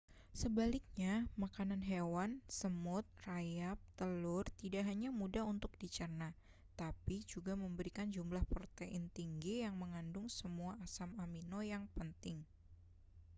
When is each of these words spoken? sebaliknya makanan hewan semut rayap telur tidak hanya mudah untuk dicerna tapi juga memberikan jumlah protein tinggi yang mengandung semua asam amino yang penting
sebaliknya 0.41 1.13
makanan 1.43 1.81
hewan 1.91 2.31
semut 2.59 3.05
rayap 3.27 3.77
telur 3.99 4.45
tidak 4.61 4.83
hanya 4.89 5.09
mudah 5.19 5.43
untuk 5.53 5.69
dicerna 5.81 6.29
tapi 6.81 7.17
juga 7.31 7.53
memberikan 7.63 8.07
jumlah 8.15 8.41
protein 8.53 9.03
tinggi 9.17 9.55
yang 9.65 9.75
mengandung 9.83 10.25
semua 10.39 10.71
asam 10.85 11.09
amino 11.25 11.59
yang 11.73 11.83
penting 11.97 12.37